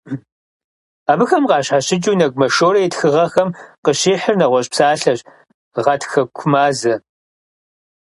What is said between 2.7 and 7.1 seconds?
и тхыгъэхэм къыщихьыр нэгъуэщӀ псалъэщ- гъатхэкумазэ.